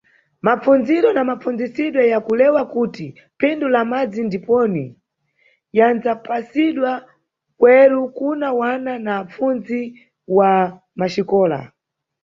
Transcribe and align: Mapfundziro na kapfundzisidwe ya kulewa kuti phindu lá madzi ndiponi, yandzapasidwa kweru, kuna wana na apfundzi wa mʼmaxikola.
Mapfundziro 0.47 1.09
na 1.13 1.23
kapfundzisidwe 1.29 2.03
ya 2.13 2.19
kulewa 2.25 2.61
kuti 2.73 3.05
phindu 3.39 3.67
lá 3.73 3.81
madzi 3.91 4.21
ndiponi, 4.27 4.85
yandzapasidwa 5.77 6.91
kweru, 7.59 8.01
kuna 8.17 8.47
wana 8.59 8.91
na 9.05 9.11
apfundzi 9.21 9.79
wa 10.37 10.51
mʼmaxikola. 10.71 11.59